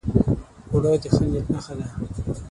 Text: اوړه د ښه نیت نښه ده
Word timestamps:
اوړه 0.71 0.91
د 1.01 1.05
ښه 1.15 1.23
نیت 1.31 1.47
نښه 1.53 1.73
ده 1.77 1.85